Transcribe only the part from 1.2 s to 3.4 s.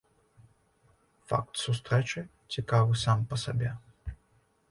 Факт сустрэчы цікавы сам па